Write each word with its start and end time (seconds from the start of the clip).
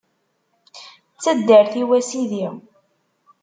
D 1.15 1.19
taddart-iw, 1.23 1.89
a 1.97 1.99
Sidi. 2.09 2.45